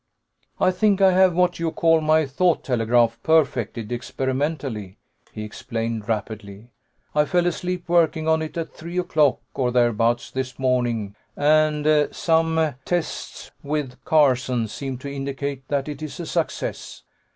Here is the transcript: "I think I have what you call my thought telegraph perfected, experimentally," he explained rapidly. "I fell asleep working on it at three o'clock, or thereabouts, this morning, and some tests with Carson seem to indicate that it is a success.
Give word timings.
"I 0.59 0.71
think 0.71 0.99
I 0.99 1.11
have 1.11 1.35
what 1.35 1.59
you 1.59 1.69
call 1.71 2.01
my 2.01 2.25
thought 2.25 2.63
telegraph 2.63 3.19
perfected, 3.21 3.91
experimentally," 3.91 4.97
he 5.31 5.43
explained 5.43 6.09
rapidly. 6.09 6.71
"I 7.13 7.25
fell 7.25 7.45
asleep 7.45 7.83
working 7.87 8.27
on 8.27 8.41
it 8.41 8.57
at 8.57 8.73
three 8.73 8.97
o'clock, 8.97 9.41
or 9.53 9.69
thereabouts, 9.71 10.31
this 10.31 10.57
morning, 10.57 11.15
and 11.37 12.09
some 12.11 12.73
tests 12.83 13.51
with 13.61 14.03
Carson 14.03 14.67
seem 14.67 14.97
to 14.97 15.07
indicate 15.13 15.67
that 15.67 15.87
it 15.87 16.01
is 16.01 16.19
a 16.19 16.25
success. 16.25 17.03